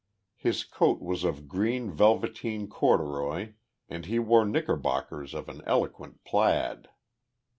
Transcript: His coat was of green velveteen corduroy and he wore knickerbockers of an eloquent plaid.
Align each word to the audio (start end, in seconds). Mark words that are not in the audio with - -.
His 0.35 0.63
coat 0.63 0.99
was 0.99 1.23
of 1.23 1.47
green 1.47 1.91
velveteen 1.91 2.67
corduroy 2.67 3.53
and 3.87 4.07
he 4.07 4.17
wore 4.17 4.45
knickerbockers 4.47 5.35
of 5.35 5.47
an 5.47 5.61
eloquent 5.67 6.23
plaid. 6.23 6.89